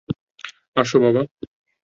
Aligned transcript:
আসো, 0.75 0.97
বাবা। 0.99 1.21